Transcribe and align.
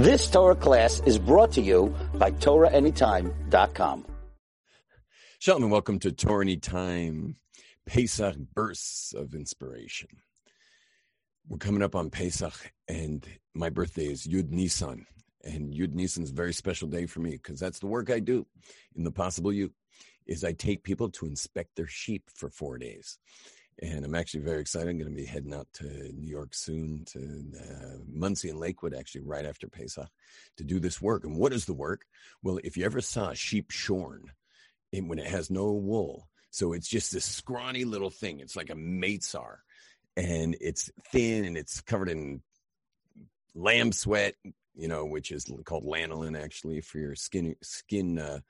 This 0.00 0.30
Torah 0.30 0.56
class 0.56 1.02
is 1.04 1.18
brought 1.18 1.52
to 1.52 1.60
you 1.60 1.94
by 2.14 2.30
TorahAnytime.com. 2.30 4.06
Shalom 5.40 5.64
and 5.64 5.70
welcome 5.70 5.98
to 5.98 6.10
Torah 6.10 6.42
Anytime 6.42 7.36
Pesach 7.84 8.34
Bursts 8.54 9.12
of 9.12 9.34
Inspiration. 9.34 10.08
We're 11.46 11.58
coming 11.58 11.82
up 11.82 11.94
on 11.94 12.08
Pesach, 12.08 12.72
and 12.88 13.26
my 13.52 13.68
birthday 13.68 14.06
is 14.06 14.26
Yud 14.26 14.48
Nisan. 14.48 15.04
And 15.44 15.74
Yud 15.74 15.92
Nisan 15.92 16.22
is 16.22 16.30
a 16.30 16.34
very 16.34 16.54
special 16.54 16.88
day 16.88 17.04
for 17.04 17.20
me 17.20 17.32
because 17.32 17.60
that's 17.60 17.80
the 17.80 17.86
work 17.86 18.08
I 18.08 18.20
do 18.20 18.46
in 18.96 19.04
the 19.04 19.12
Possible 19.12 19.52
You, 19.52 19.70
is 20.26 20.44
I 20.44 20.52
take 20.52 20.82
people 20.82 21.10
to 21.10 21.26
inspect 21.26 21.76
their 21.76 21.86
sheep 21.86 22.30
for 22.34 22.48
four 22.48 22.78
days 22.78 23.18
and 23.82 24.04
I'm 24.04 24.14
actually 24.14 24.40
very 24.40 24.60
excited. 24.60 24.88
I'm 24.88 24.98
going 24.98 25.10
to 25.10 25.16
be 25.16 25.24
heading 25.24 25.54
out 25.54 25.66
to 25.74 25.84
New 25.84 26.28
York 26.28 26.54
soon 26.54 27.04
to 27.06 27.42
uh, 27.58 27.96
Monsey 28.06 28.50
and 28.50 28.58
Lakewood, 28.58 28.94
actually, 28.94 29.22
right 29.22 29.46
after 29.46 29.68
Pesach, 29.68 30.08
to 30.58 30.64
do 30.64 30.78
this 30.78 31.00
work. 31.00 31.24
And 31.24 31.36
what 31.36 31.52
is 31.52 31.64
the 31.64 31.72
work? 31.72 32.04
Well, 32.42 32.58
if 32.62 32.76
you 32.76 32.84
ever 32.84 33.00
saw 33.00 33.30
a 33.30 33.34
sheep 33.34 33.70
shorn, 33.70 34.32
it, 34.92 35.04
when 35.04 35.18
it 35.18 35.26
has 35.26 35.50
no 35.50 35.72
wool, 35.72 36.28
so 36.50 36.72
it's 36.72 36.88
just 36.88 37.12
this 37.12 37.24
scrawny 37.24 37.84
little 37.84 38.10
thing. 38.10 38.40
It's 38.40 38.56
like 38.56 38.70
a 38.70 38.74
meitzar, 38.74 39.56
and 40.16 40.56
it's 40.60 40.90
thin 41.10 41.44
and 41.44 41.56
it's 41.56 41.80
covered 41.80 42.10
in 42.10 42.42
lamb 43.54 43.92
sweat, 43.92 44.34
you 44.74 44.88
know, 44.88 45.06
which 45.06 45.30
is 45.30 45.50
called 45.64 45.84
lanolin 45.84 46.38
actually 46.38 46.80
for 46.80 46.98
your 46.98 47.14
skin 47.14 47.54
skin. 47.62 48.18
Uh, 48.18 48.40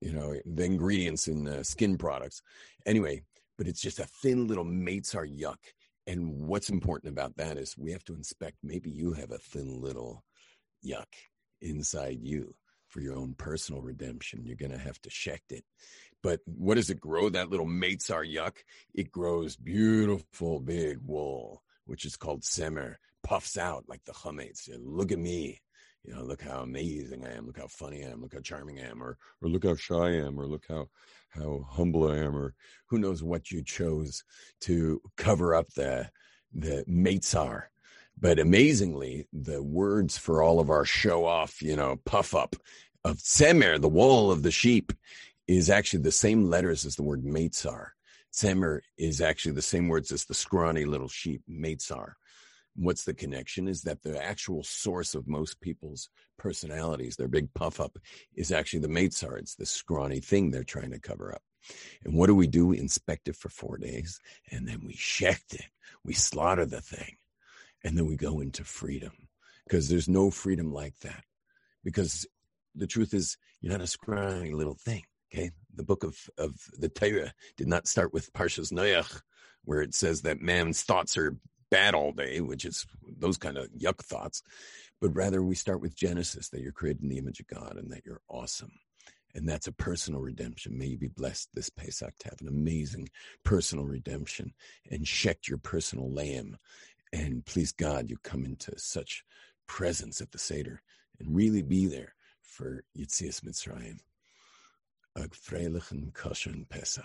you 0.00 0.12
know 0.12 0.34
the 0.46 0.64
ingredients 0.64 1.28
in 1.28 1.46
uh, 1.46 1.62
skin 1.62 1.98
products. 1.98 2.42
Anyway, 2.86 3.22
but 3.60 3.68
it's 3.68 3.82
just 3.82 3.98
a 3.98 4.06
thin 4.06 4.46
little 4.46 4.64
Meitzar 4.64 5.28
yuck. 5.30 5.58
And 6.06 6.46
what's 6.48 6.70
important 6.70 7.12
about 7.12 7.36
that 7.36 7.58
is 7.58 7.76
we 7.76 7.92
have 7.92 8.02
to 8.04 8.14
inspect. 8.14 8.56
Maybe 8.62 8.88
you 8.90 9.12
have 9.12 9.32
a 9.32 9.36
thin 9.36 9.82
little 9.82 10.24
yuck 10.82 11.04
inside 11.60 12.20
you 12.22 12.54
for 12.88 13.02
your 13.02 13.16
own 13.16 13.34
personal 13.34 13.82
redemption. 13.82 14.46
You're 14.46 14.56
going 14.56 14.72
to 14.72 14.78
have 14.78 14.98
to 15.02 15.10
check 15.10 15.42
it. 15.50 15.62
But 16.22 16.40
what 16.46 16.76
does 16.76 16.88
it 16.88 17.00
grow? 17.00 17.28
That 17.28 17.50
little 17.50 17.66
Meitzar 17.66 18.26
yuck? 18.26 18.56
It 18.94 19.12
grows 19.12 19.56
beautiful 19.56 20.60
big 20.60 20.96
wool, 21.04 21.62
which 21.84 22.06
is 22.06 22.16
called 22.16 22.40
tzemer, 22.40 22.94
puffs 23.22 23.58
out 23.58 23.84
like 23.86 24.04
the 24.06 24.12
chametz. 24.12 24.70
Look 24.82 25.12
at 25.12 25.18
me 25.18 25.60
you 26.04 26.14
know, 26.14 26.22
look 26.22 26.42
how 26.42 26.60
amazing 26.60 27.24
I 27.26 27.36
am, 27.36 27.46
look 27.46 27.58
how 27.58 27.66
funny 27.66 28.04
I 28.04 28.08
am, 28.10 28.22
look 28.22 28.34
how 28.34 28.40
charming 28.40 28.80
I 28.80 28.88
am, 28.88 29.02
or 29.02 29.18
or 29.42 29.48
look 29.48 29.64
how 29.64 29.74
shy 29.74 29.94
I 29.94 30.26
am, 30.26 30.38
or 30.40 30.46
look 30.46 30.64
how 30.68 30.88
how 31.30 31.66
humble 31.68 32.10
I 32.10 32.18
am, 32.18 32.36
or 32.36 32.54
who 32.86 32.98
knows 32.98 33.22
what 33.22 33.50
you 33.50 33.62
chose 33.62 34.24
to 34.62 35.00
cover 35.16 35.54
up 35.54 35.68
the 35.74 36.10
the 36.52 36.84
meitzar. 36.88 37.64
But 38.18 38.38
amazingly, 38.38 39.28
the 39.32 39.62
words 39.62 40.18
for 40.18 40.42
all 40.42 40.60
of 40.60 40.70
our 40.70 40.84
show 40.84 41.24
off, 41.24 41.62
you 41.62 41.76
know, 41.76 41.96
puff 42.04 42.34
up 42.34 42.56
of 43.04 43.18
tzemer, 43.18 43.80
the 43.80 43.88
wool 43.88 44.30
of 44.30 44.42
the 44.42 44.50
sheep, 44.50 44.92
is 45.46 45.70
actually 45.70 46.02
the 46.02 46.12
same 46.12 46.44
letters 46.44 46.84
as 46.84 46.96
the 46.96 47.02
word 47.02 47.24
meitzar. 47.24 47.88
Tzemer 48.32 48.80
is 48.98 49.20
actually 49.20 49.52
the 49.52 49.62
same 49.62 49.88
words 49.88 50.12
as 50.12 50.24
the 50.24 50.34
scrawny 50.34 50.84
little 50.84 51.08
sheep, 51.08 51.42
meitzar 51.48 52.12
what's 52.76 53.04
the 53.04 53.14
connection 53.14 53.68
is 53.68 53.82
that 53.82 54.02
the 54.02 54.22
actual 54.22 54.62
source 54.62 55.14
of 55.14 55.28
most 55.28 55.60
people's 55.60 56.08
personalities, 56.38 57.16
their 57.16 57.28
big 57.28 57.52
puff 57.54 57.80
up, 57.80 57.98
is 58.34 58.52
actually 58.52 58.80
the 58.80 58.88
Meitzar. 58.88 59.38
It's 59.38 59.56
the 59.56 59.66
scrawny 59.66 60.20
thing 60.20 60.50
they're 60.50 60.64
trying 60.64 60.90
to 60.92 61.00
cover 61.00 61.34
up. 61.34 61.42
And 62.04 62.14
what 62.14 62.26
do 62.26 62.34
we 62.34 62.46
do? 62.46 62.66
We 62.66 62.78
inspect 62.78 63.28
it 63.28 63.36
for 63.36 63.48
four 63.48 63.76
days 63.76 64.20
and 64.50 64.66
then 64.66 64.82
we 64.86 64.94
shecht 64.94 65.54
it. 65.54 65.66
We 66.04 66.14
slaughter 66.14 66.64
the 66.64 66.80
thing 66.80 67.16
and 67.84 67.96
then 67.96 68.06
we 68.06 68.16
go 68.16 68.40
into 68.40 68.64
freedom 68.64 69.12
because 69.64 69.88
there's 69.88 70.08
no 70.08 70.30
freedom 70.30 70.72
like 70.72 70.98
that. 71.00 71.24
Because 71.84 72.26
the 72.74 72.86
truth 72.86 73.14
is, 73.14 73.36
you're 73.60 73.72
not 73.72 73.80
a 73.80 73.86
scrawny 73.86 74.52
little 74.52 74.74
thing. 74.74 75.04
Okay. 75.32 75.50
The 75.74 75.84
book 75.84 76.02
of, 76.02 76.18
of 76.38 76.54
the 76.78 76.88
Torah 76.88 77.32
did 77.56 77.68
not 77.68 77.86
start 77.86 78.12
with 78.12 78.32
Parshas 78.32 78.72
Noach, 78.72 79.22
where 79.64 79.80
it 79.80 79.94
says 79.94 80.22
that 80.22 80.40
man's 80.40 80.82
thoughts 80.82 81.16
are 81.16 81.36
bad 81.70 81.94
all 81.94 82.12
day, 82.12 82.40
which 82.40 82.64
is 82.64 82.86
those 83.18 83.38
kind 83.38 83.56
of 83.56 83.68
yuck 83.72 84.02
thoughts, 84.02 84.42
but 85.00 85.14
rather 85.14 85.42
we 85.42 85.54
start 85.54 85.80
with 85.80 85.96
Genesis 85.96 86.48
that 86.48 86.60
you're 86.60 86.72
created 86.72 87.02
in 87.02 87.08
the 87.08 87.18
image 87.18 87.40
of 87.40 87.46
God 87.46 87.76
and 87.76 87.90
that 87.92 88.04
you're 88.04 88.22
awesome. 88.28 88.72
And 89.34 89.48
that's 89.48 89.68
a 89.68 89.72
personal 89.72 90.20
redemption. 90.20 90.76
May 90.76 90.86
you 90.86 90.98
be 90.98 91.08
blessed 91.08 91.50
this 91.54 91.70
Pesach 91.70 92.18
to 92.18 92.28
have 92.28 92.40
an 92.40 92.48
amazing 92.48 93.08
personal 93.44 93.84
redemption 93.84 94.52
and 94.90 95.06
check 95.06 95.46
your 95.46 95.58
personal 95.58 96.12
lamb. 96.12 96.58
And 97.12 97.44
please 97.44 97.72
God, 97.72 98.10
you 98.10 98.16
come 98.22 98.44
into 98.44 98.76
such 98.76 99.24
presence 99.68 100.20
at 100.20 100.32
the 100.32 100.38
Seder 100.38 100.82
and 101.20 101.34
really 101.34 101.62
be 101.62 101.86
there 101.86 102.14
for 102.42 102.82
Yetzias 102.98 103.40
Mitzrayim. 103.42 103.98
Ag 105.16 105.30
freilichen 105.30 106.12
kosher 106.12 106.52
Pesach. 106.68 107.04